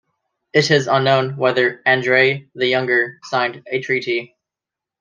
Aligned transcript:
It 0.51 0.71
is 0.71 0.87
unknown 0.87 1.37
whether 1.37 1.79
Andrei 1.85 2.49
the 2.55 2.65
Younger 2.65 3.19
signed 3.21 3.61
a 3.67 3.79
treaty. 3.81 4.35